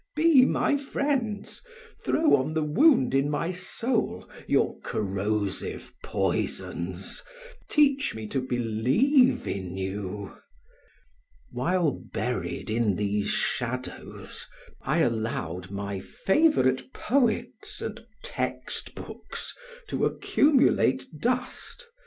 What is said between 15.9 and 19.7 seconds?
favorite poets and text books